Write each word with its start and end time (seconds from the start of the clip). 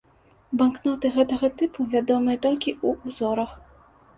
Банкноты 0.61 1.11
гэтага 1.17 1.49
тыпу 1.59 1.87
вядомыя 1.93 2.37
толькі 2.47 2.77
ў 2.77 3.13
узорах. 3.13 3.57